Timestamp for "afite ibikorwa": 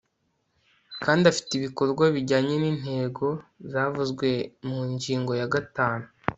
1.31-2.03